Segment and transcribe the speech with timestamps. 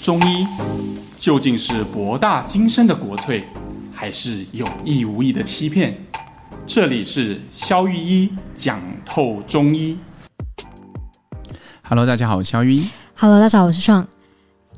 [0.00, 0.46] 中医
[1.18, 3.44] 究竟是博大精深的国粹，
[3.92, 5.94] 还是有意无意的欺骗？
[6.66, 9.98] 这里是肖玉一讲透中医。
[11.82, 12.88] Hello，大家好，我是肖玉一。
[13.14, 14.06] Hello，大家好，我是创。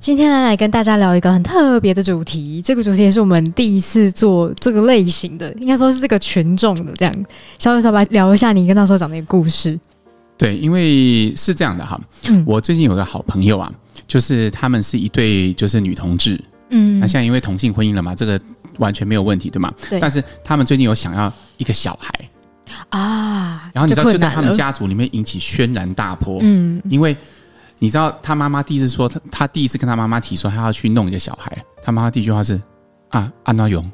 [0.00, 7.14] 今天来来跟大家聊一个很特别的主题，这个主题也是我们第一次做这个类型的，应该说是这个群众的这样。
[7.61, 9.79] 萧御医，来聊一下你跟那时候讲那个故事。
[10.37, 13.73] 对，因为是这样的哈，嗯，我最近有个好朋友啊，
[14.09, 18.41] 就是他们是一对就是女同志，嗯，那现在因为同性婚姻了嘛，这个
[18.79, 19.73] 完全没有问题，对吗？
[19.89, 20.01] 对。
[20.01, 22.12] 但是他们最近有想要一个小孩。
[22.89, 27.14] 啊，然后你知道就在他们家族里面引起轩然大波，嗯，因为
[27.78, 32.61] 你知道他妈妈第一次说他他第一次跟他妈妈提说他要去弄一个小孩，他妈妈第一句话是
[33.11, 33.84] 啊，安娜勇。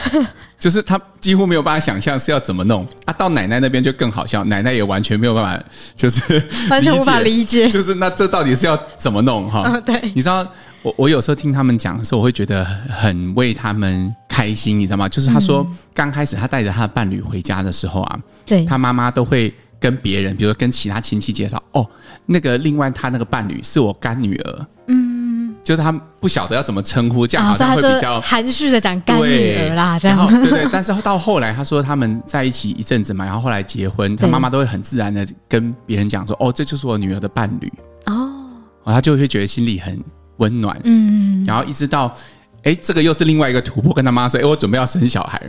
[0.58, 2.86] 就是他几乎没有办法想象是要怎么弄。
[3.04, 9.62] 啊，到奶奶那边就更好笑，奶奶也完全没有办法，就是完全无法理解，就是那这到底是要怎么弄哈？
[9.68, 10.46] 哦，对，你知道
[10.82, 15.08] 我我有时候听他们讲的时候，我会觉得很为他们开心，你知道吗？
[15.08, 21.86] 就是他说刚开始他带着他的伴侣回家的时候啊，对，他妈妈都会跟别人，比如说跟其他亲戚介绍，哦，
[22.24, 25.25] 那个另外他那个伴侣是我干女儿，嗯。
[25.66, 30.68] 就是他不晓得要怎么称呼，这样好像会比较含蓄的讲干女儿啦，这样对对。
[30.70, 37.72] 但是到后来，他说他们在一起一阵子嘛，然后后来结婚，他妈妈都会很自然的跟别人讲说：“哦，这就是我女儿的伴侣。”
[38.06, 38.46] 哦，
[38.84, 40.00] 他就会觉得心里很
[40.36, 40.80] 温暖。
[40.84, 42.14] 嗯，然后一直到，
[42.62, 45.42] 哎，这个又是另外一个突破，跟他妈说：“哎，我准备要生小孩。”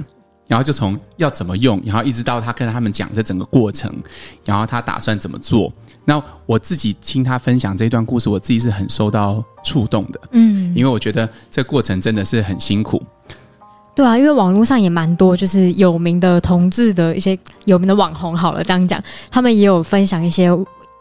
[0.48, 3.94] 然后就从要怎么用，然后一直到他跟他们讲这整个过程，
[4.46, 5.72] 然后他打算怎么做。
[6.06, 10.20] 那我自己听他分享这段故事，我自己是很受到触动的。
[10.32, 13.04] 嗯，因为我觉得这过程真的是很辛苦。
[13.94, 20.50] 对啊，因为网络上也蛮多，就是有名的同志的一些有名的网红，好了这样讲，他们也有分享一些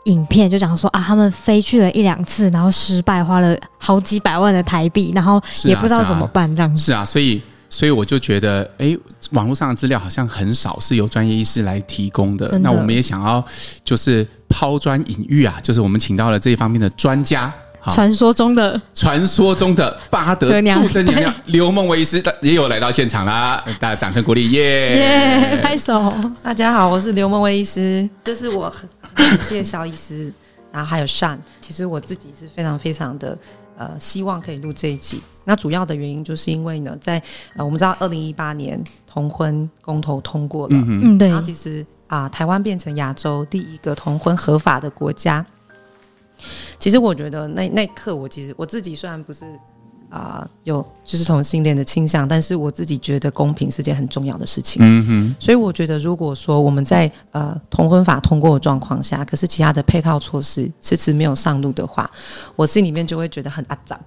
[0.07, 6.83] 影片，就讲说啊，他们飞去了一两次，然后失败，花了好几百万的台币，然后也不知道怎么办这样子。
[6.83, 7.41] 是啊，所以。
[7.77, 8.97] 所以我就觉得，哎，
[9.33, 12.59] 网络上的资料好像很少是由专业医师来提供的。
[12.61, 13.45] 那我们也想要，
[13.85, 17.53] 就是抛砖引玉啊，就是我们请到了这一方面的专家，
[17.91, 24.97] 传说中的传说中的巴德祝生娘娘 刘梦薇医师也有来到现场啦，大家掌声鼓励，耶
[25.53, 26.11] 耶，拍手！
[26.43, 30.33] 大家好，我是刘梦薇医师，就是我很感谢肖医师，
[30.73, 33.37] 然后还有 Sean，其实我自己是非常非常的。
[33.79, 35.21] 呃，希望可以录这一集。
[35.47, 37.23] 那主要的原因就是因为呢，在
[37.55, 41.29] 呃，我们知道二零一八年同婚公投通过了，嗯对。
[41.29, 45.47] 然后其实啊、呃，台湾变成亚洲第一个同婚合法的国家。
[46.79, 49.47] 其实我觉得那那一刻，我其实我自己虽然不是。
[50.17, 54.81] 啊、呃，有就是同性恋的倾向，但是我自己觉得公平是件很重要的事情。
[54.81, 62.11] 嗯哼，所以我觉得，如果说我们在呃同婚法通过的状况下，可是其他的配套措施迟迟没有上路的话，
[62.57, 64.01] 我心里面就会觉得很阿杂。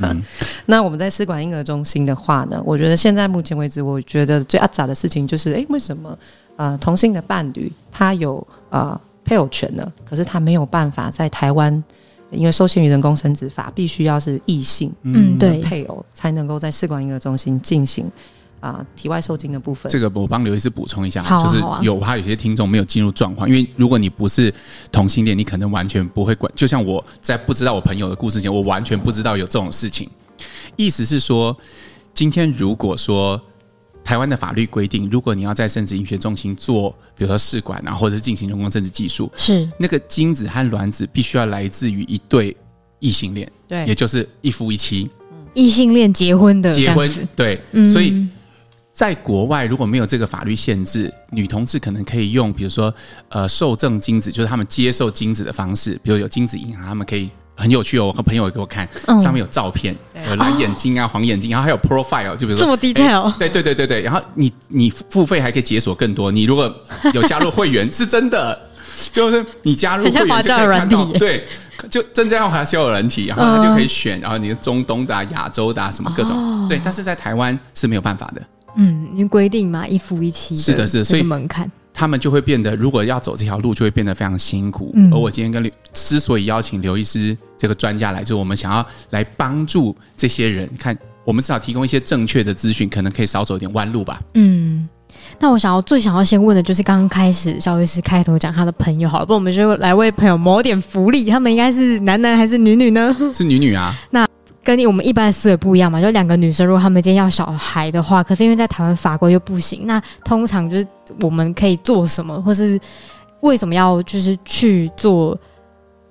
[0.00, 0.22] 嗯、
[0.66, 6.18] 那我们在试管婴儿中心的话呢，我觉得现在目前为止，我觉得最阿杂的事情就是，诶，为什么
[6.56, 9.92] 呃同性的伴侣他有呃配偶权呢？
[10.04, 11.84] 可是他没有办法在台湾。
[12.32, 18.06] 因为受限于人工生殖法，必须要是异性，嗯，对，配偶才能够在试管婴儿中心进行
[18.58, 19.90] 啊、呃、体外受精的部分。
[19.92, 24.52] 这个我帮刘医师补充一下，啊、就是有怕有些听众没有进入状况，因为如果你不是
[24.90, 26.50] 同性恋，你可能完全不会管。
[26.56, 30.08] 就像我在不知道我朋友的故事前，我完全不知道有这种事情。
[30.76, 31.56] 意思是说，
[32.14, 33.40] 今天如果说。
[34.04, 39.68] 台湾的法律规定，如果你要在生殖医学中心做，比如说试管啊，或者是进行人工生殖技术，是。
[39.78, 42.56] 那个精子和卵子必须要来自于一对
[42.98, 45.10] 异性恋，对，也就是一夫一妻，
[45.54, 48.26] 异性恋结婚的结婚，对，嗯、所以
[48.92, 52.92] 在国外如果没有这个法律限制，女同志可能可以用，比如说
[53.28, 57.30] 呃受赠精子，就是他们接受精子的方式，比如有精子银行，他们可以。
[57.54, 58.88] 很有趣哦，我和朋友也给我看，
[59.20, 59.96] 上面有照片，
[60.28, 66.74] 有蓝眼睛啊、黄眼睛，然后还有 profile，就比如说这么 detail，对对对对对，然后你你付费还可以解锁更多，你如果
[67.12, 68.58] 有加入会员， 是真的，
[69.12, 71.46] 就是你加入会员就可以看到，对，
[71.90, 78.42] 就真正要滑交友人体，然后他就可以选，然后你的中东的、亚洲的什么各种，对，但是在台湾是没有办法的，
[78.76, 81.70] 嗯，因为规定嘛，一夫一妻，是的，是的，所以门槛。
[81.94, 84.90] 他们就会变得，如果要走这条路，就会变得非常辛苦。
[84.94, 94.20] 嗯、而我今天跟刘之所以邀请刘医师这个专家来，就是我们想要来帮助这些人，看我们至少提供一些正确的资讯，可能可以少走一点弯路吧。
[94.34, 94.88] 嗯，
[95.38, 101.26] 那我想要最想要先问的就是，刚刚开始肖医师开头讲他的朋友，好了，不，我们就来为朋友谋点福利。
[101.26, 103.14] 他们应该是男男还是女女呢？
[103.34, 103.94] 是女女啊。
[104.10, 104.26] 那。
[104.64, 110.86] 跟你我们一般的思维不一样嘛，就两个女生，如果她们今天要小孩的话，可是因为在台湾法规又不行，那通常就是
[111.20, 112.78] 我们可以做什么，或是
[113.40, 115.36] 为什么要就是去做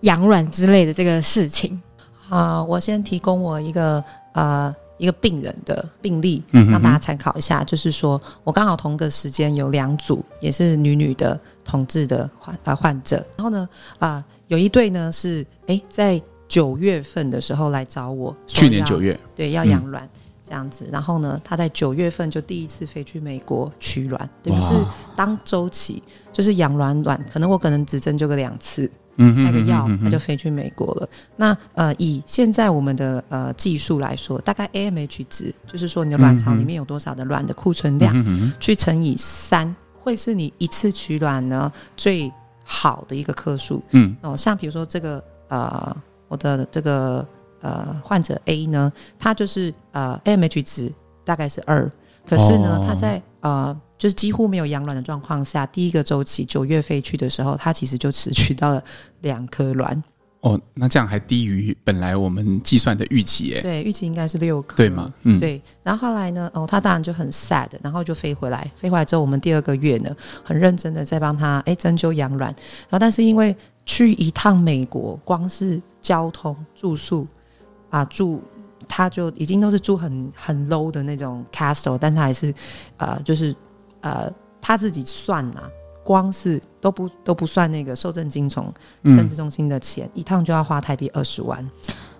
[0.01, 1.81] 养卵之类的这个事情？
[2.29, 4.03] 啊、呃，我先提供我一个
[4.33, 7.63] 呃一个病人的病例，嗯让大家参考一下。
[7.63, 16.21] 就是说我刚好同个时间有两组也是女女的同志的患呃患者，然后呢啊、呃、有一对呢是哎在
[16.51, 20.03] 九月份的时候来找我，去年九月对要养卵。
[20.03, 20.09] 嗯
[20.43, 24.73] 这样子，然后呢，他在九月份就第一次飞去美国取卵，等于是
[25.15, 26.03] 当周期
[26.33, 31.07] 就是养卵卵，可能我可能只针灸个两次，嗯，那个药他就飞去美国了。
[31.37, 38.13] 那呃，以现在我们的呃技术来说，大概 AMH 值，就是说你的卵巢里面有多少的卵的库存量，
[38.59, 42.29] 去乘以三，会是你一次取卵呢最
[42.65, 43.81] 好的一个颗数。
[43.91, 45.95] 嗯，哦，像比如说这个呃，
[46.31, 47.27] 我的这个。
[47.63, 50.91] 呃，患者 A 呢，他就是呃，AMH 值
[51.23, 51.87] 大概是二，
[52.27, 58.83] 可是呢，哦、他在呃，就是几乎没有养卵的状况下，第一个周期九月飞去的时候，他其实就只取到了
[59.19, 60.03] 两颗卵。
[60.41, 63.61] 哦，那这样还低于本来我们计算的预期耶？
[63.61, 65.13] 对，预期应该是六颗，对吗？
[65.23, 65.61] 嗯，对。
[65.83, 68.69] 然后后来呢，哦，他当然就很 sad，然后就飞回来。
[68.75, 72.53] 飞回来之后，我们第二个月呢，很认真的在帮他哎针灸养卵。
[72.89, 73.55] 然后，但是因为
[73.85, 77.27] 去一趟美国，光是交通住宿。
[77.91, 78.41] 啊，住
[78.87, 82.53] 他就已经都是住很很 low 的那种 castle，但他还是，
[82.95, 83.53] 呃，就是
[83.99, 85.69] 呃他自己算呐、啊，
[86.11, 88.71] 光是都不都不算那个受赠精虫
[89.05, 91.65] 生殖中心的钱，嗯、一趟就要花台币二十万。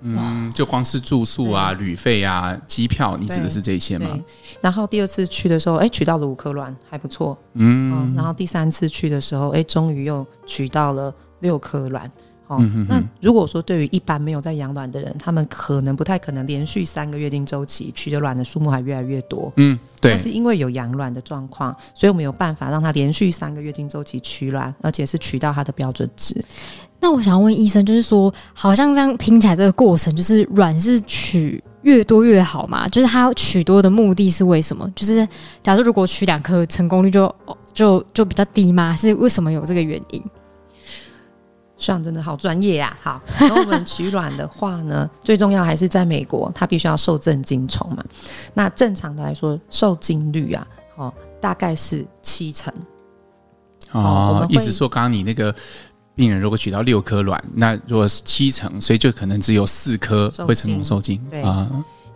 [0.04, 4.18] 嗯，就光是住宿啊、旅费啊、机票，你指的是这些吗？
[4.62, 7.38] 然后第二次去的时候，哎，取到了五颗卵，还不错。
[7.54, 12.10] 嗯，嗯，然后第三次去的时候，哎，终于又取到了六颗卵。
[12.52, 12.60] 哦，
[12.90, 19.52] 那如果说对于一般没有在养卵的人，他们可能不太可能连续三个月经周期取的卵的数目还越来越多。
[19.56, 20.12] 嗯，对。
[20.12, 26.44] 但是因为有养卵的状况，所以我们有办法让他连续三个月经周期取卵，而且是取到他的标准值。
[27.00, 32.88] 那我想问医生，就是说，好像这样听起来这个过程，就是卵是取越多越好嘛？
[32.90, 34.88] 就是它取多的目的是为什么？
[34.96, 35.28] 就是
[35.64, 37.34] 假如如果取两颗，成功率就
[37.74, 38.96] 就就比较低吗？
[38.96, 40.24] 是为什么有这个原因？
[41.82, 42.96] 上真的好专业呀！
[43.02, 48.04] 好，然后我们取卵的话呢， 最重要还是在美国，它必须要受正精虫嘛。
[48.54, 52.72] 那正常的来说，受精率啊，哦，大概是七成。
[53.92, 55.54] 哦，意思说，刚刚你那个
[56.14, 61.20] 病人如果取到六颗卵，那如果是七成，所以就可能只有四颗会成功受精。
[61.30, 61.68] 对啊。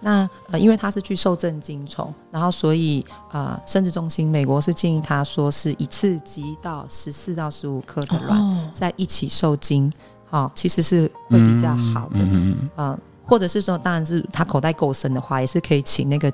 [0.01, 9.91] 那呃，因为他是去受震精虫，然后所以呃，生殖中心美国是建议他说是一次挤到十四到十五颗的卵、哦、在一起受精，
[10.29, 12.19] 好、哦，其实是会比较好的。
[12.19, 16.31] 嗯嗯、呃、或者是说，当然是他口袋够深的话，也是可以请那个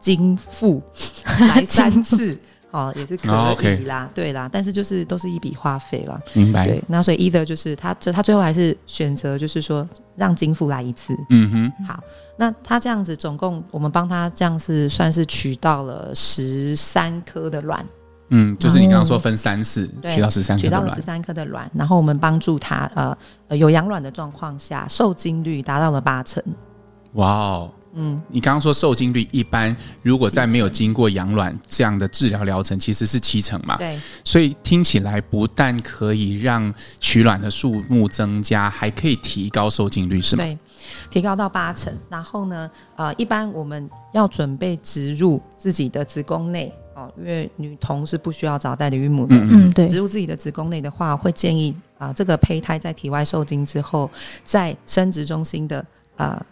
[0.00, 0.82] 精父
[1.54, 2.38] 来三次。
[2.70, 4.08] 哦，也是可以啦，oh, okay.
[4.14, 6.64] 对啦，但是就是都是一笔花费了，明白？
[6.66, 11.98] 对，那所以 either 就是他，就他最后还是选择就是说让金富来一次，嗯哼，好，
[12.36, 17.82] 那他这样子总共我们帮他这样是算是取到了十三颗的卵，
[18.28, 23.16] 嗯，就是你刚刚说分三次取到十三颗，取到了十三颗的卵，然后我们帮助他呃
[23.48, 26.42] 呃有养卵的状况下，受精率达到了八成，
[27.14, 27.70] 哇哦。
[27.94, 33.76] 嗯，你刚刚说受精率一般，如果在没有经过养卵这样的治疗疗程，其实是七成嘛。
[33.76, 40.44] 对，所以听起来不但可以让取卵的数目增加，还可以提高受精率，是吗？
[40.44, 40.58] 对，
[41.10, 41.92] 提高到八成。
[42.08, 49.34] 然后呢，呃，一般我们要准备植入自己的子宫内哦，因为女童是不需要找代理孕母的。
[49.34, 49.88] 嗯，对。
[49.88, 54.10] 植入自己的子宫内的话，会建议啊、呃，这个胚胎在体外受精之后，
[54.44, 55.78] 在生殖中心的
[56.16, 56.36] 啊。
[56.38, 56.46] 呃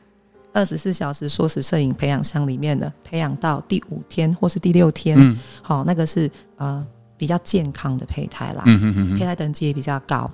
[0.57, 6.85] 二十四小时缩时摄影培养箱里面的培养到第五天或是第六天，嗯，好，那个是呃
[7.19, 10.31] 比较健康的胚胎啦，嗯嗯嗯，胚胎等级也比较高。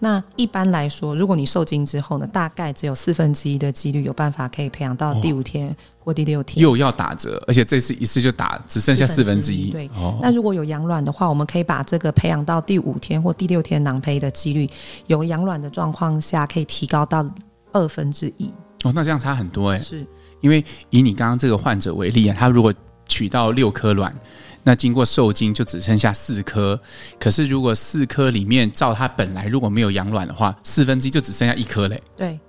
[0.00, 9.70] 那一般来说，如果你受精之后呢，大概只有四分之一的几率有办法可以培养到第五天或第六天，又要打折，而且这次一次就打只剩下四分之一。
[9.70, 9.88] 对，
[10.20, 14.68] 那如果有养卵的话，我们可以把这个培养到第五天或第六天囊胚的几率，
[15.06, 17.24] 有养卵的状况下，可以提高到
[17.72, 18.50] 二分之一。
[18.84, 20.06] 哦，那这样差很多哎，是
[20.40, 22.72] 因为以你刚刚这个患者为例啊，他如果
[23.06, 24.14] 取到六颗卵，
[24.62, 26.80] 那经过受精就只剩下四颗。
[27.18, 32.02] 可是如果四颗里面照他本来如果没有养卵的话，四分之一就只剩下一颗嘞。
[32.16, 32.40] 对，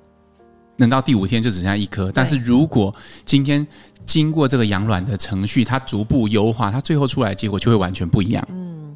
[0.78, 2.10] 等到第五天就只剩下一颗。
[2.14, 2.96] 但是如果
[3.26, 3.68] 今天
[4.06, 8.48] 经过这个养卵的程序，它逐步优化，它最后出来的结果就会完全不一样。
[8.50, 8.96] 嗯，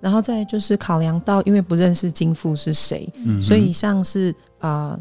[0.00, 4.90] 然后再就是考量到，因为不认识金父是谁，嗯、所以像是啊。
[4.90, 5.00] 呃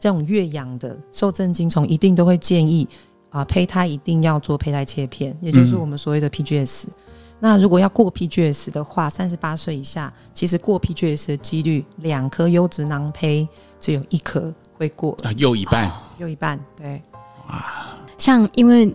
[0.00, 2.88] 这种越养的受震精虫，一定都会建议
[3.28, 6.86] 啊，胚胎一定要做胚胎切片，也就是我们所谓的 PGS。
[6.86, 6.92] 嗯、
[7.38, 13.46] 那如果要过 PGS 的话，三十八岁以下，其实过 PGS 的几率，两颗优质囊胚
[13.78, 17.00] 只有一颗会过啊，又一半，又一半，对，
[17.46, 18.92] 啊，像因为。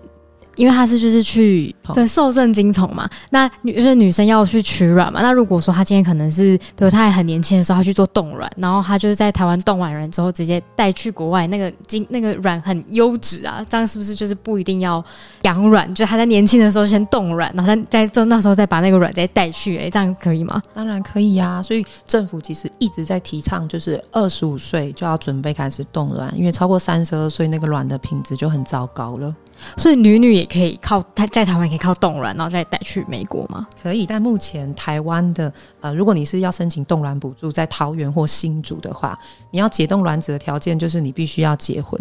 [0.56, 5.22] 因为他是就是去对受精精虫嘛，那女就是女生要去取卵嘛。
[5.22, 15.04] 那如果说她今天可能是，比如她还很年轻的时候，她去做冻卵，然后她就是在台湾冻完卵之后，直接带去国外，那个精那个卵很优质啊，这样是不是就是不一定要
[15.42, 15.94] 养卵？
[15.94, 20.62] 就是她在年轻的时候先冻卵，然后在在那时候再把那个卵再带去，哎，这样可以吗？
[20.74, 21.64] 当然可以呀、啊。
[21.64, 29.36] 所以政府其实一直在提倡，就是二十五岁就要准备开始冻卵，因为超过三十二岁那个卵的品质就很糟糕了。
[29.78, 33.68] 所以女女也可以靠在在台湾可以靠冻卵，然后再带去美国吗？
[33.82, 39.18] 可以，但目前台湾的呃，如果你是要申请冻卵补助，在桃园或新竹的话，
[39.52, 42.00] 你要解冻卵子的条件就是你必须要结婚，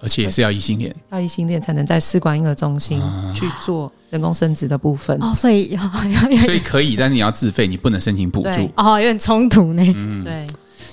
[0.00, 3.02] 而且也是要异性恋，要异性恋才能在试管婴儿中心
[3.32, 5.16] 去做人工生殖的部分。
[5.22, 5.76] 哦，所以
[6.44, 8.70] 所以可以，但是你要自费，你不能申请补助。
[8.76, 9.82] 哦，有点冲突呢。
[9.94, 10.46] 嗯，对。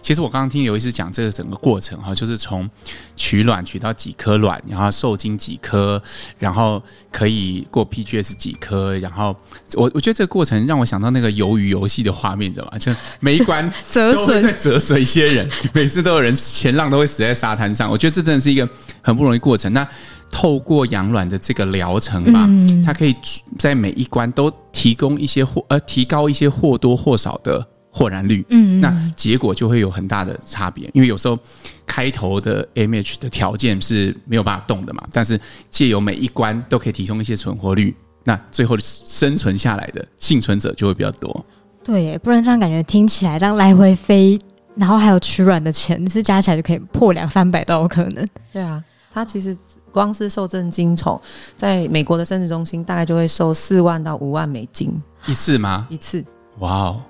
[0.09, 2.67] 其实我刚刚听刘医师讲这个整个过程哈，就是从
[3.15, 6.01] 取卵取到几颗卵，然后受精几颗，
[6.39, 9.35] 然后可以过 PGS 几颗，然后
[9.75, 12.77] 我我觉得这个过程让我想到那个鱿鱼游戏的画面，知道吗？
[12.79, 17.87] 就每一关 折损，在折损一些人， 每次都有人前浪都会死在沙滩上。
[17.91, 18.67] 我觉得这真的是一个
[19.03, 19.71] 很不容易过程。
[19.71, 19.87] 那
[20.31, 23.13] 透过养卵的这个疗程吧，嗯、它可以
[23.59, 27.67] 在每一关都提供一些或呃提高一些或多或少的。
[27.99, 31.37] 或然率，嗯，那结果就会有很大的差别，因为有时候
[31.85, 35.37] 开头的 AMH 的条件是没有办法动的嘛，但是
[35.69, 41.45] 借由每一关都可以提供一些存活率，那最后生存下来的幸存者就会比较多。
[41.83, 44.39] 对，不然这样感觉听起来这样来回飞，
[44.75, 48.25] 然后还有取卵的钱是加起来就可以破两三百都有可能。
[48.53, 49.57] 对啊，他其实
[49.91, 51.19] 光是受精精虫
[51.57, 54.89] 在美国的生殖中心大概就会收四万到五万美金
[55.25, 55.85] 一次吗？
[55.89, 56.23] 一次，
[56.59, 57.01] 哇哦。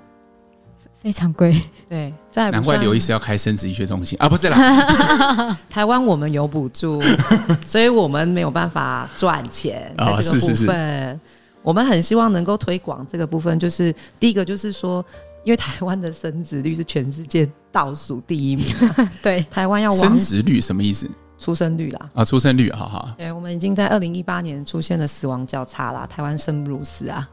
[1.02, 1.50] 非常贵，
[1.88, 7.02] 对，难怪刘医师要开生殖医学中心啊， 不是啦， 台湾我们有补助，
[7.64, 10.20] 所以我们没有办法赚钱在这个部分。
[10.20, 11.20] 哦、是是是，
[11.62, 15.04] 我们很希望能够推广这个部分，就是第一个就是说，
[15.42, 18.66] 因为台湾的生殖率是全世界倒数第一名，
[19.22, 21.08] 对，台湾要生殖率什么意思？
[21.38, 23.08] 出生率啦，啊，出生率，好好。
[23.16, 27.26] 对，我们已经在二零一八年出现了死亡交叉啦，台湾生不如死啊，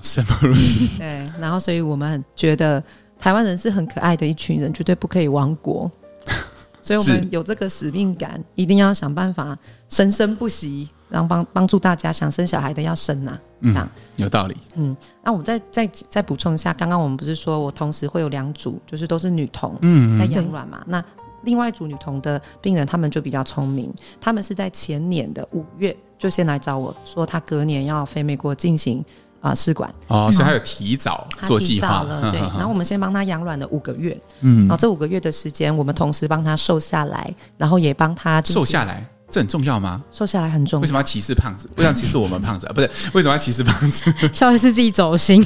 [0.00, 0.98] 生不如死。
[0.98, 2.82] 对，然后所以我们觉得。
[3.22, 5.88] 台湾人是很可爱的一群人，绝对不可以亡国，
[6.82, 9.56] 所以我们有这个使命感，一定要想办法
[9.88, 13.40] 生生不息，然后帮帮助大家想生小孩的要生呐、啊。
[13.60, 14.56] 嗯，有道理。
[14.74, 20.78] 嗯，那我们再再再补充一下，刚刚我们不是说我同时会有两组，就是都是女童嗯在养卵嘛？
[20.80, 21.04] 嗯、那
[21.44, 29.04] 另外一组女童的病人，他们就比较聪明，他们是在前年的五月就先来找我说，他隔年要飞美国进行。
[29.42, 32.40] 啊，试管哦，所以他有提早做计划了，对。
[32.40, 40.00] 然后我们先帮他养卵了五个月，嗯，然后这五个月的时间，我们同时帮他瘦下来，然后也帮他瘦下来，这很重要吗？
[40.12, 40.80] 瘦下来很重要。
[40.80, 41.68] 为什么要歧视胖子？
[41.74, 42.72] 不想歧视我们胖子啊？
[42.72, 44.14] 不是，为什么要歧视胖子？
[44.32, 45.44] 稍微是自己走心。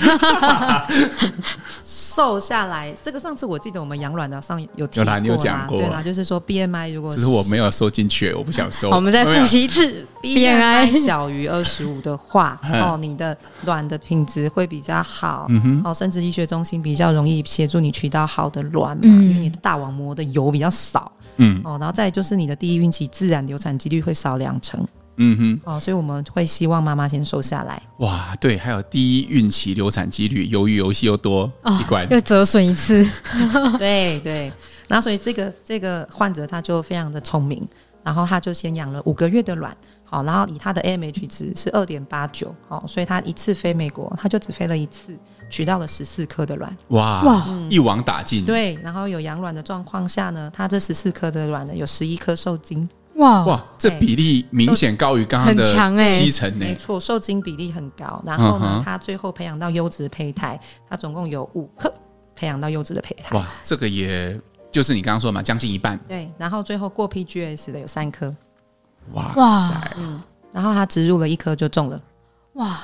[2.17, 8.89] 瘦下来，这个上次我记得我们养卵的上有提过啦，有讲过，对啦，就是说 BMI 如果只是我没有收进去，我不想收。
[8.89, 24.83] 我们再复习一次， BMI 小于二十五的话， 哦，你的卵的品质会比较好，嗯哼，哦，生殖医学中心比较容易协助你取到好的卵嘛，因为你的大网膜的油比较少，嗯，哦，然后再就是你的第一孕期自然流产几率会少两成。
[25.17, 27.83] 嗯哼，哦，所以我们会希望妈妈先瘦下来。
[27.99, 33.09] 哇，对，还有第一孕期流产几率，由于游戏又多一关，哦，又折损一次。
[33.79, 34.53] 对 对，
[34.89, 37.67] 然后所以这个这个患者他就非常的聪明，
[38.03, 45.17] 然后他就先养了五个月的卵，好，然后以他的 AMH 值是二点八九，好，所以他一次飞美国，他就只飞了一次，
[45.49, 46.77] 取到了十四颗的卵。
[46.89, 48.45] 哇哇，嗯，一网打尽。
[48.45, 52.87] 对，然后有养卵的状况下呢，他这十四颗的卵呢，有十一颗受精。
[53.17, 56.59] 哇哇，这比例明显高于刚刚的七成呢。
[56.59, 58.23] 没错，受精比例很高。
[58.27, 60.59] 然后呢，他最后培养到优质胚胎，
[60.89, 61.93] 他总共有五颗
[62.35, 63.35] 培养到优质的胚胎。
[63.37, 64.39] 哇，这个也
[64.71, 65.99] 就是你刚刚说的嘛，将近一半。
[66.07, 68.35] 对，然后最后过 PGS 的有三颗。
[69.13, 69.33] 哇
[69.69, 70.21] 塞，嗯，
[70.53, 71.99] 然后他植入了一颗就中了。
[72.55, 72.79] 哇，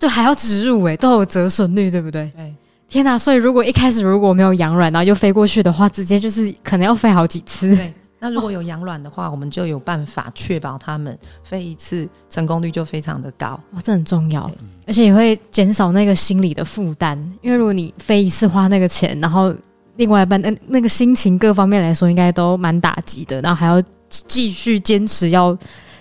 [0.00, 2.32] 对，还要植入哎，都有折损率，对不对？
[2.34, 2.54] 对。
[2.88, 7.76] 天哪，所以如果一开始如果没有养卵，然后又飞过去的话，直接就是可能要飞好几次。
[7.76, 7.92] 对。
[8.24, 13.48] 那如果有养卵的话，我们就有办法确保他们飞一次成功率就非常的高。
[13.72, 14.50] 哇，这很重要，
[14.86, 17.18] 而且也会减少那个心理的负担。
[17.42, 19.54] 因为如果你飞一次花那个钱，然后
[19.96, 23.42] 另外一半那那个心情各方面来说，应该都蛮打击的。
[23.42, 25.54] 然后还要继续坚持要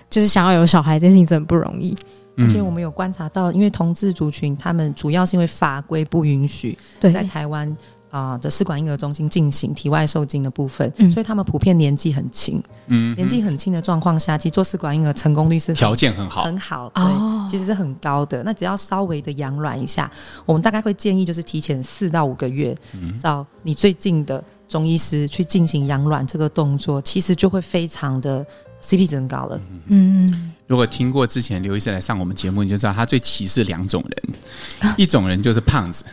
[0.09, 1.93] 就是想要有小孩，这件事情真的不容易。
[2.37, 7.75] 而且我们有观察到，因为同志族群他们主要是因为法规不允许在台湾。
[8.13, 17.03] 啊的试管婴儿中心进行体外受精的部分，所以他们普遍年纪很轻，嗯，年纪很轻的状况下，其实做试管婴儿成功率是条件很好，很好，对，
[17.49, 18.43] 其实是很高的。
[18.43, 20.11] 那只要稍微的养卵一下，
[20.45, 22.77] 我们大概会建议就是提前四到五个月，
[23.19, 28.45] 找你最近的中医师去进行养卵这个动作，其实就会非常的
[28.83, 29.59] CP 值很高了。
[29.87, 36.05] 嗯，如果听过之前刘医生来上我们节目，你就知道他最歧视两种人，一种人就是胖子，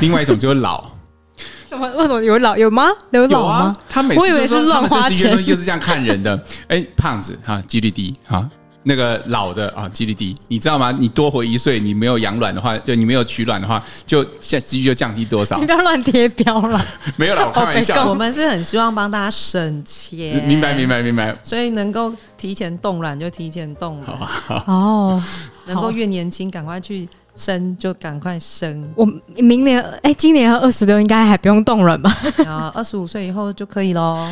[0.00, 0.90] 另外一种就是老。
[1.68, 1.86] 什么？
[1.96, 2.88] 为什么有老有吗？
[3.10, 3.54] 有老吗？
[3.54, 6.34] 啊、他每次我以为是乱花钱，就是这样看人的。
[6.68, 8.48] 哎、欸，胖子哈，几率低哈。
[8.88, 10.92] 那个老的啊，几率低，你知道吗？
[10.96, 15.58] 你多活一岁，你没有养卵的话，就你没有取卵的话，就现在几率就降低多少？
[15.60, 16.80] 你不要乱贴标了。
[17.18, 18.08] 没有啦，我开玩笑。
[18.08, 20.40] 我们是很希望帮大家省钱。
[20.46, 21.36] 明白，明白，明白。
[21.42, 24.62] 所以能够提前冻卵就提前冻卵。
[24.68, 25.20] 哦，
[25.66, 28.92] 能够越年轻赶快去生就赶快生。
[28.96, 32.10] 我明年哎，今年二十六应该还不用冻卵吧？
[32.48, 34.26] 啊，二十五岁以后就可以喽。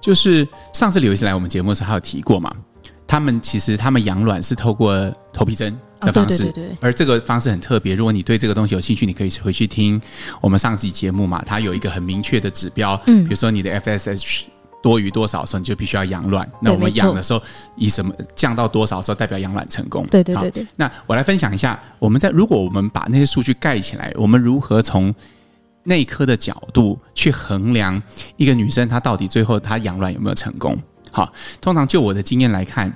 [0.00, 2.54] 就是上次刘医师来我们节目的时候，还有提过嘛。
[3.06, 7.92] 他们其实他们养卵是透过头皮针的方式，而这个方式很特别。
[7.92, 10.00] 如果你对这个东西有兴趣，你可以回去听
[10.40, 11.42] 我们上集节目嘛。
[11.44, 14.44] 它有一个很明确的指标，嗯，比如说你的 FSH
[14.82, 16.48] 多于多少的时候，你就必须要养卵。
[16.60, 17.42] 那我们养的时候
[17.76, 20.06] 以什么降到多少的时候，代表养卵成功？
[20.10, 20.66] 对对对对。
[20.76, 25.14] 那我来分享一下，我们在如果我们把那些数据盖起来，我们如何从
[25.82, 28.00] 内科的角度去衡量
[28.36, 30.78] 一个女生她到底最后她养卵有没有成功？
[31.10, 32.92] 好，通常就我的经验来看，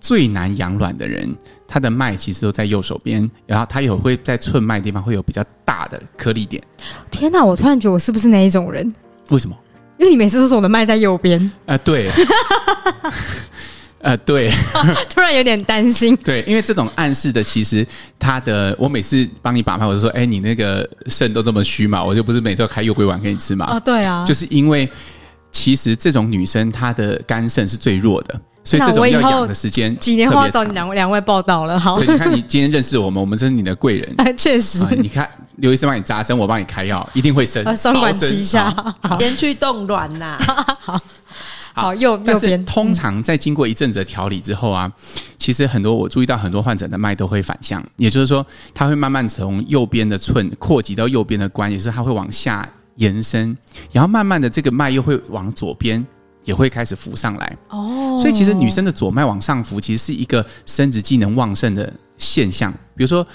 [0.00, 1.32] 最难养卵的人，
[1.68, 6.62] 他的脉其实都在右手边，然后他有会在寸脉地方会有比较大的颗粒点。
[7.10, 8.90] 天哪，我突然觉得我是不是那一种人？
[9.28, 9.56] 为什么？
[10.00, 11.38] 因为你每次都说我的麦在右边。
[11.66, 12.10] 啊、呃，对。
[14.00, 14.50] 呃，对。
[15.14, 16.16] 突然有点担心。
[16.16, 17.86] 对，因为这种暗示的，其实
[18.18, 23.66] 他的，我每次帮你把脉，我就说，哎，你那个肾都这么虚嘛，我就不是每次都开右归丸给你吃嘛。
[23.76, 24.88] 哦，对啊，就是因为。
[25.52, 31.78] 其实这种女生她的肝肾是最弱的，所以这种要养的时间几年后要找你两位两位报道了。
[31.80, 34.14] 好，对，你看你今天认识我们，我们是你的贵人。
[34.36, 38.74] 确实，你看刘医生帮你扎针，我帮你开药，一定会生，双管齐下，
[39.18, 40.38] 先去冻卵呐。
[40.80, 41.00] 好
[41.72, 42.64] 好，右右边。
[42.64, 44.92] 通常在经过一阵子的调理之后啊，
[45.38, 52.68] 其实很多我注意到很多患者的脉都会反向，也就是说，他会慢慢从右边的寸扩及到右边的关，也是他会往下。
[52.96, 53.56] 延伸，
[53.92, 56.04] 然后慢慢的这个脉又会往左边，
[56.44, 57.56] 也会开始浮上来。
[57.68, 62.72] 哦，所以其实女生的左脉往上浮，其实是一个生殖机能旺盛的现象。
[62.94, 63.26] 比如说，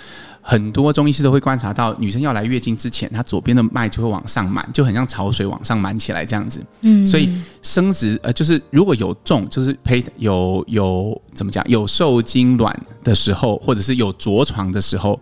[0.41, 6.63] 很多中医师都会观察到，女生要来月经之前，她左边的脉就会往上满，就很像潮水往上满起来这样子。
[6.81, 7.29] 嗯，所以
[7.61, 15.19] 生殖呃，就是如果有重，就是胚有有怎么讲，有受精卵的时候，或者是有着床的时候。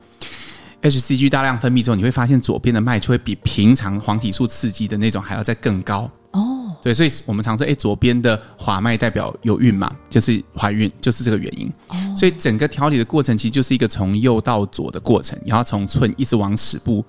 [0.82, 6.12] HCG 大量分泌之后，你会发现左边的脉就会比平常黄体素刺激的那种还要再更高哦。
[6.84, 11.72] 对，所以我们常说，哎，左边的滑脉代表有孕嘛，就是怀孕，就是这个原因。
[11.88, 11.96] 哦。
[12.14, 17.02] 所以整个调理的过程其实就是一个从右到左的过程，然后从寸一直往尺部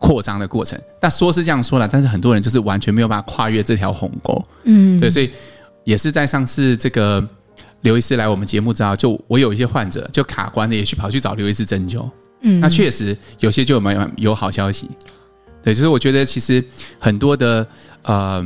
[0.00, 0.76] 扩张的过程。
[1.00, 4.44] 那说是这样说了，但是很多人就是完全没有办法跨越这条鸿沟。
[4.64, 4.98] 嗯。
[4.98, 5.30] 对，所以
[5.84, 7.24] 也是在上次这个
[7.82, 12.10] 刘医师来我们节目之后，就我有一些患者就卡关的，也去跑去找刘医师针灸。
[12.40, 14.90] 嗯，那确实有些就有蛮有好消息，
[15.62, 16.64] 对，就是我觉得其实
[16.98, 17.64] 很多的
[18.02, 18.44] 呃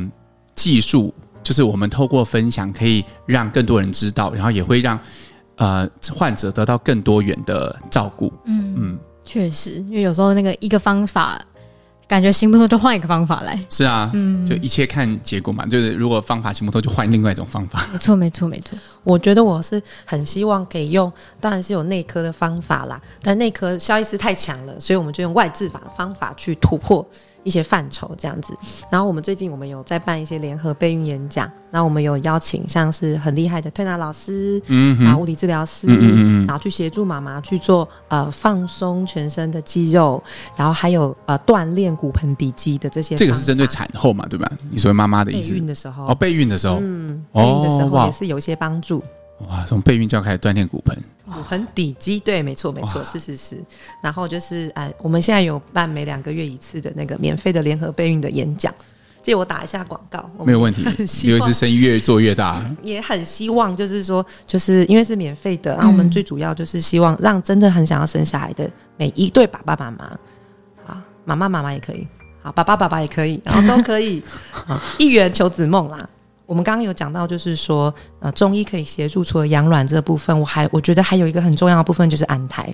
[0.57, 4.99] 技术，就是我们透过分享可以让更多人知道，然后也会让
[5.55, 8.33] 呃患者得到更多元的照顾。
[8.43, 11.41] 嗯嗯，确实，因为有时候那个一个方法。
[12.09, 15.65] 感觉行不通就换一个方法来，是啊，嗯，就一切看结果嘛。
[15.65, 17.85] 就是如果方法行不通，就换另外一种方法。
[17.91, 18.79] 没错，没错，没错。
[19.03, 27.05] 我觉得我是很希望可以用，当然是有内科的方法啦，但内科消医师太强了，所以我们就用外治法的方法去突破。
[27.47, 28.53] 一些范畴这样子，
[28.91, 40.21] 然后我们最近我们有在办一些联合备孕演讲，然后我们有邀请像是很厉害的推拿老师，嗯，啊，物理治疗师，嗯嗯，然后去协助妈妈去做呃放松全身的肌肉，
[40.57, 43.15] 然后还有呃锻炼骨盆底肌的这些。
[43.15, 44.51] 这个是针对产后嘛，对吧？
[44.69, 45.53] 你说妈妈的意思？
[45.53, 49.01] 备孕的时候哦，备孕的时候，嗯，备孕的时候也是有一些帮助。
[49.47, 50.97] 哇，从备孕就要开始锻炼骨盆。
[51.31, 53.63] 骨盆底肌，对，没错，没错，是是是。
[54.01, 58.73] 然后就是，哎，我们现在有办每两个月一次的那个免费的联合备孕的演讲，
[59.21, 60.83] 借我打一下广告，没有问题。
[61.27, 70.05] 因为是生意越做越大， 也很希望就是说，就是因为是免费的，然后我们最主要就是希望让真的很想要生小孩的每一对爸爸妈妈，
[70.85, 72.07] 啊，妈妈妈妈也可以，
[72.41, 74.23] 好，爸爸爸爸也可以，然后都可以，
[74.65, 76.07] 啊，一圆求子梦啦。
[76.47, 82.73] 我们刚刚有讲到，就是说，呃，中医可以协助除了养卵这个部分，我还我觉得还有一个很重要的部分就是安胎。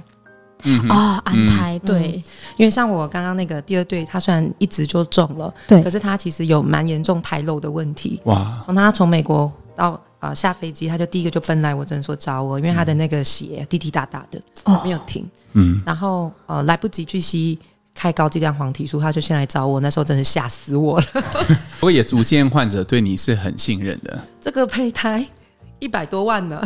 [0.65, 2.23] 嗯啊，安胎对，
[2.55, 8.21] 因为像我刚刚那个第二对，他虽然一直就中了，对，可是他其实有蛮严重胎漏的问题。
[8.25, 8.61] 哇！
[8.63, 14.39] 从他从美国到啊下飞机，他就第一个就奔来我诊所找我，因为他的那个血滴滴答答的，
[14.85, 15.29] 没有停。
[15.51, 17.59] 嗯，然后呃来不及去吸
[17.93, 21.07] 开高剂量黄体素，他就先来找我，那时候真是吓死我了。
[21.79, 24.19] 不过也逐渐患者对你是很信任的。
[24.41, 25.25] 这个胚胎。
[25.79, 26.61] 一百多万呢，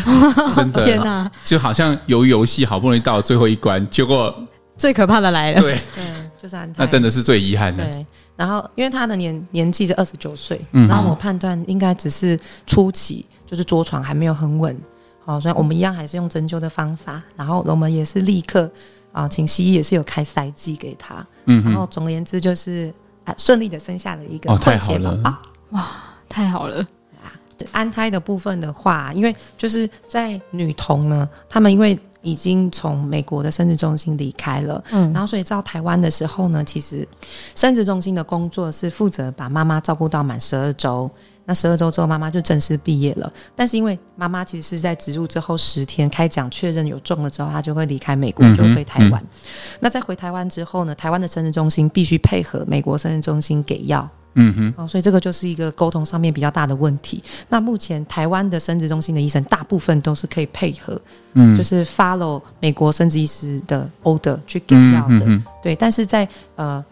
[0.56, 1.28] 真的天哪！
[1.44, 4.32] 就好像游游戏好不容易到了最后一关，结果
[4.78, 5.60] 最可怕的来了。
[5.60, 6.04] 对对，
[6.40, 7.84] 就是安胎，那真的是最遗憾的。
[7.92, 14.80] 对，然后因为他的年年纪是二十九岁，然后我判断应该只是初期，就是着床还没有很稳。
[15.26, 18.72] 好，所以我们一样还是用针灸的方法，然后我们也是立刻
[19.18, 21.26] 啊，请西医也是有开塞剂给他。
[21.46, 22.94] 嗯，然后总而言之就是
[23.26, 25.38] 啊，顺利的生下了一个混血宝宝。
[25.72, 25.88] 哇，
[26.30, 26.86] 太好了
[27.22, 27.34] 啊。
[27.72, 37.08] 安胎的部分的话，因为就是在女童呢，他们因为已经从美国的生殖中心离开了，嗯，然后所以到台湾的时候呢，其实
[37.56, 41.10] 生殖中心的工作是负责把妈妈照顾到满十二周，
[41.46, 43.32] 那十二周之后妈妈就正式毕业了。
[43.56, 49.22] 但是因为妈妈其实是在植入之后十天开奖确认有中了之后，她就会离开美国，就回台湾。
[49.22, 54.06] 嗯嗯、那在回台湾之后呢，台湾的生殖中心必须配合美国生殖中心给药。
[54.40, 57.22] 嗯哼，哦，所以这个就是一个沟通上面比较大的问题。
[57.50, 61.00] 那目前台湾的生殖中心的医生大部分都是可以配合，
[61.34, 65.76] 嗯，就是 follow 美国生殖医师的 order 去给药的，嗯嗯、对。
[65.76, 66.86] 但是在呃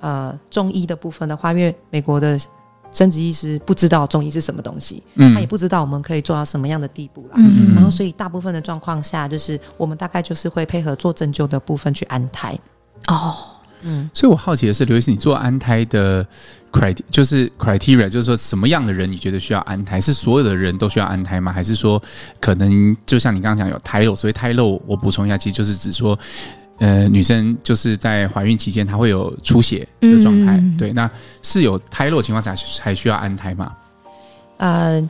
[0.00, 2.38] 呃中医的部分的话，因为美国的
[2.90, 12.58] 生殖医师不知道中医是什么东西，嗯，他也不知道我们可以做到什么样的地步啦，嗯，然后所以大部分的状况下，就是我们大概就是会配合做针灸的部分去安胎，
[13.08, 13.36] 哦。
[13.82, 16.26] 嗯，所以我好奇的是，刘医师，你做安胎的
[16.70, 20.00] criteria 就是 criteria，就是说什么样的人你觉得需要安胎？
[20.00, 21.52] 是所有的人都需要安胎吗？
[21.52, 22.02] 还是说
[22.40, 24.14] 可能就像你刚刚讲有胎漏？
[24.14, 26.18] 所以胎漏，我补充一下，其实就是指说，
[26.78, 30.56] 呃，女生就是在怀孕期间她会有出血的状态。
[30.56, 31.10] 嗯、对，那
[31.42, 33.72] 是有胎漏情况下才需要安胎吗？
[34.58, 35.00] 呃，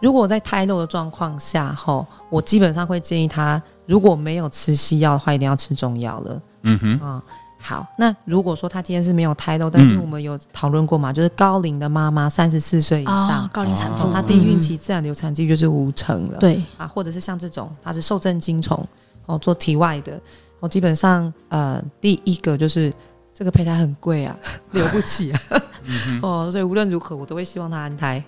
[0.00, 6.42] 如果在胎漏的状况下，哈，我基本上会建议她，如果没有吃西药的话，一定要吃中药了。
[6.62, 7.32] 嗯哼，啊、嗯。
[7.62, 16.38] 好，那如果说她今天是没有胎漏，但是我们有讨论过嘛，嗯、就是高龄的妈妈，三十四岁以上，哦、高龄产妇，她第一孕期自然流产几率就是五成了。
[16.38, 18.82] 对啊，或者是像这种，她是受精精虫
[19.26, 20.18] 哦，做体外的，
[20.60, 22.92] 哦，基本上呃，第一个就是
[23.34, 24.34] 这个胚胎很贵啊，
[24.72, 25.40] 留不起啊，
[25.84, 28.24] 嗯、 哦，所以无论如何，我都会希望她安胎。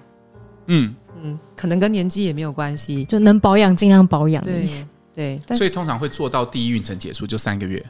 [0.67, 4.45] 嗯嗯，可能跟年纪也没有关系，就能保养尽量保养。
[4.45, 4.69] 对
[5.15, 7.85] 对，所以通常会做到第一孕程结束就三个月。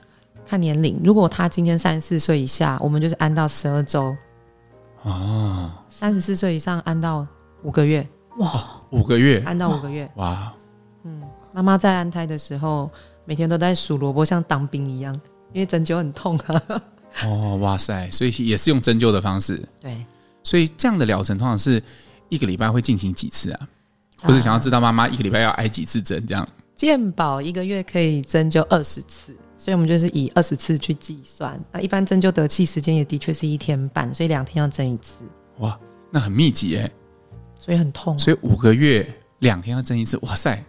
[0.53, 4.15] 看年龄，如果他今天三十四岁以下，我们就是安到十二周。
[5.01, 7.27] 哦，三十四岁以上安到
[7.63, 8.07] 五个月。
[8.37, 10.07] 哇，五个月，安到五个月。
[10.17, 10.53] 哇，
[11.05, 11.23] 嗯，
[11.55, 12.91] 妈妈在安胎的时候，
[13.25, 15.19] 每天都在数萝卜，像当兵一样，
[15.55, 16.83] 因为针灸很痛啊。
[17.25, 19.67] 哦，哇塞，所以也是用针灸的方式。
[19.81, 20.05] 对，
[20.45, 21.83] 所以这样的疗程通常是
[22.29, 23.69] 一个礼拜会进行几次啊？
[24.21, 26.23] 或者想要知道妈妈一个礼拜要挨几次针？
[26.27, 26.47] 这样，
[26.83, 29.33] 健保一个月可以针灸二十次。
[29.57, 35.19] 所以我们就是以二十次去计算，那一般针灸得气时间也的确是一天半，所以两天要针一次。
[35.59, 35.79] 哇，
[36.11, 36.91] 那很密集哎，
[37.57, 38.19] 所以很痛。
[38.19, 40.61] 所以五个月两天要针一次，哇塞，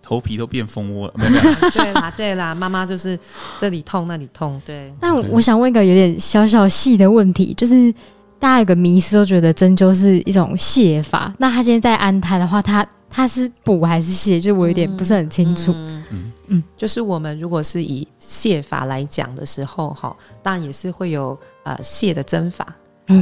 [0.00, 1.14] 头皮都变蜂窝了。
[1.18, 1.32] 没有。
[1.70, 3.18] 对啦对啦，妈妈就是
[3.60, 4.58] 这里痛那里痛。
[4.64, 4.90] 对。
[4.98, 7.92] 那我想问一个有点小小细的问题，就是
[8.38, 14.40] 大家有个迷思都觉得针灸是一种泻法，那他今天在安胎的话，他他是补还是泻？
[14.40, 15.72] 就我有点不是很清楚。
[15.72, 16.04] 嗯。
[16.10, 22.66] 嗯嗯，就是我们如果是以泻法来讲的时候，哈，当然也是会有呃泻的针法，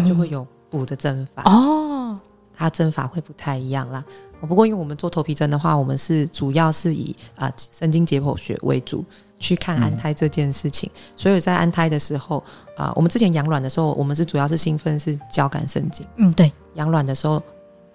[0.06, 2.16] 就会有补的针法哦，
[2.54, 4.04] 它针法会不太一样啦。
[4.46, 9.04] 不过因为我们做头皮针的话，我们是主要是以啊、呃、神经解剖学为主
[9.40, 12.38] 去看安胎这件事情，嗯、所以在安胎的时候
[12.76, 17.42] 啊、呃，我们之前养卵的时候，我们是主要是兴奋是交感神经，嗯，对，养卵的时候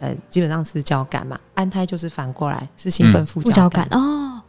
[0.01, 4.41] 呃基本上是交感嘛，安胎就是反过来是兴奋副交感、嗯、哦。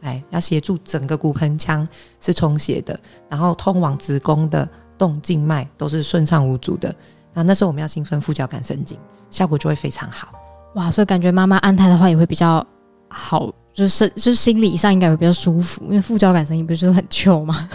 [0.00, 1.86] 哎，要协助整个骨盆腔
[2.20, 6.94] 是充血的，然后通往子宫的动静脉都是顺畅无阻的。
[7.32, 8.98] 那那时候我们要兴奋副交感神经，
[9.30, 10.32] 效果就会非常好。
[10.74, 12.64] 哇，所以感觉妈妈安胎的话也会比较
[13.08, 17.66] 好，就是就是心理上应该会比较舒服，因为副交感神经不是很糗吗？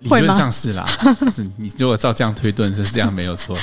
[0.00, 0.86] 理论上是啦，
[1.32, 3.56] 是你如果照这样推断是这样没有错。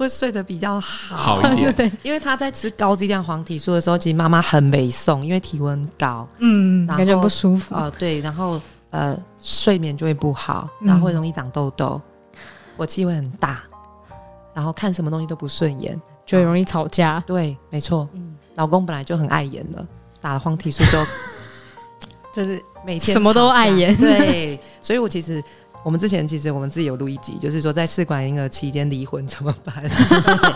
[0.00, 1.72] 会睡得比较好，好一点。
[1.74, 7.74] 对，因为他在吃高剂量黄体素的时候，其实妈妈很没送，因为体温高，嗯，感觉不舒服。
[7.74, 12.00] 哦，对，然后呃，睡眠就会不好，然后会容易长痘痘，
[12.76, 13.62] 火气会很大，
[14.54, 17.22] 然后看什么东西都不顺眼，就会容易吵架。
[17.26, 18.08] 对，没错。
[18.12, 19.86] 嗯，老公本来就很碍眼了，
[20.20, 21.04] 打了黄体素之后，
[22.34, 23.96] 就是每天什么都碍眼。
[23.96, 25.42] 对，所以我其实
[25.88, 29.82] 我们之前其实我们自己有录一集，就是说在试管婴儿期间离婚怎么办？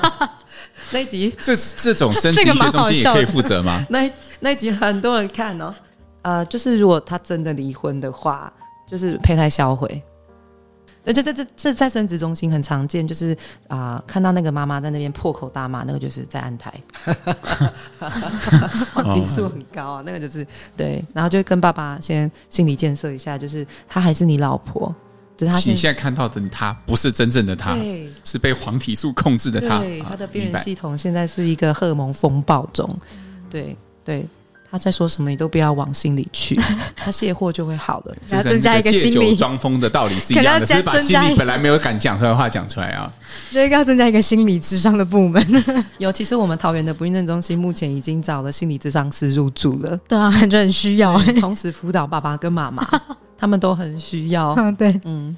[0.92, 3.82] 那一集这这种生殖医学中心也可以负责吗？
[3.88, 5.74] 那那一集很多人看哦。
[6.20, 8.52] 呃，就是如果他真的离婚的话，
[8.86, 10.02] 就是胚胎销毁。
[11.02, 13.32] 对，这这这这在生殖中心很常见，就是
[13.68, 16.70] 啊、呃，看到那个妈妈在那边破口大骂，那个就是在安胎，
[18.92, 24.94] 黄体素很高啊，那个就是对，然后就跟爸爸先心理建设一下，就是她还是你老婆，
[25.42, 27.76] 只是他你现在看到的他不是真正的他，
[28.24, 32.98] 是被黄体素控制的他，对，他的边缘系统现在是一个荷尔蒙风暴中，
[33.50, 34.26] 对对。
[34.70, 36.58] 他在说什么，你都不要往心里去，
[36.96, 38.16] 他卸货就会好了。
[38.30, 43.12] 要增加一个心理，借酒装疯的道理是一样的，是把心里本来没有敢讲出来的话讲出来啊。
[43.50, 45.64] 所以要增加一个心理智商的部门。
[45.98, 49.94] 尤，其是我们桃园的不孕症中心目前已经找了心理智商师入住了。
[50.08, 52.82] 对啊，感觉很需要，同时辅导爸爸跟妈妈，
[53.42, 54.54] 他们都很需要。
[54.78, 55.36] 对，嗯。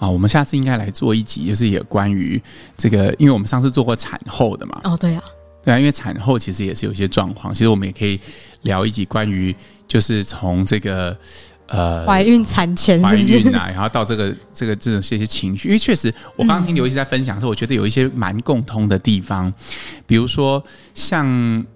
[0.00, 2.42] 啊，我们下次应该来做一集，就是也关于
[2.76, 4.80] 这个，因为我们上次做过产后的嘛。
[4.82, 5.22] 哦，对啊。
[5.62, 8.18] 对啊，因为产后其实也是有一些状况，其实我们也可以
[8.62, 9.54] 聊一集关于
[9.86, 11.16] 就是从这个
[11.70, 19.52] 呃怀孕产前怀孕啊，然后到这个这个这种这些情绪，因为确实我刚刚听刘医师在分享的时候，嗯、我觉得有一些蛮共通的地方，
[20.06, 20.62] 比如说
[20.94, 21.24] 像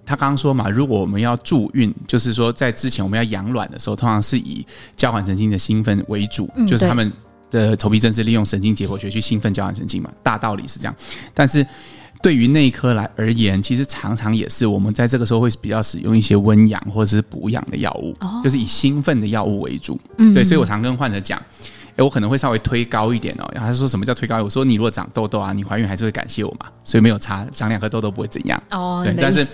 [0.05, 7.11] 他刚刚说嘛，如果我们要助孕，就是说在之前我们要养卵的时候，通常是以交感神经的兴奋为主，嗯、就是他们
[7.49, 10.95] 的头皮症是利用神经解剖学去兴奋交感神经嘛，大道理是这样，
[11.33, 11.65] 但是。
[12.21, 19.99] 对于内科来而言，其实常常也是我们在这个时候会比较使用一些温养或者是补养的药物，哦、就是以兴奋的药物为主。
[20.17, 21.39] 嗯、对，所以我常跟患者讲，
[21.95, 23.47] 哎，我可能会稍微推高一点哦。
[23.53, 24.41] 然后他说什么叫推高？
[24.43, 28.61] 我说你如果长痘痘啊，你怀孕还是会感谢我嘛，所以没有差，长两颗痘痘不会怎样。
[28.71, 29.45] 哦，对，但是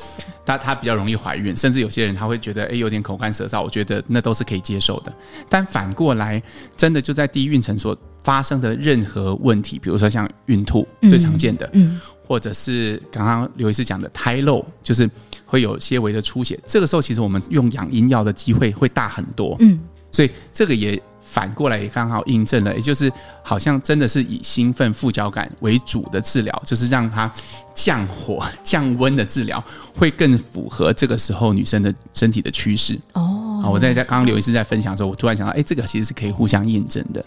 [0.45, 5.13] 他他比较容易怀孕，甚至有些人他会觉得哎有点口干舌燥，我觉得那都是可以接受的。
[5.49, 6.41] 但反过来，
[6.77, 11.95] 真的就在低孕程所发生的任何问题，比如说像孕吐最常见的，嗯。
[11.95, 15.09] 嗯或者是刚刚刘医师讲的胎漏，就是
[15.45, 19.53] 会有些微的出血，这个时候其实我们用养阴药的机会会大很多。
[19.59, 19.77] 嗯，
[20.09, 23.11] 所以这个也反过来也刚好印证了，也就是
[23.43, 27.29] 好像真的是以兴奋副交感为主的治疗，就是让它
[27.75, 29.61] 降火降温的治疗，
[29.93, 32.97] 会更符合这个时候女生的身体的趋势。
[33.11, 37.21] 哦，我在在刚刚刘医师在分享的时候，我突然想到，哎，这个其实是可以互相印证的。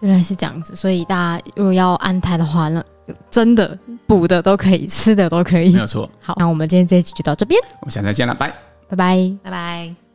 [0.00, 2.82] 原来是这样子，所以大家如果要安胎的话呢，
[3.30, 6.10] 真的补的都可以，吃的都可以，没有错。
[6.20, 8.48] 好，那我们今天这一集就到这边，我们下次再见了，拜
[8.88, 10.09] 拜拜拜拜。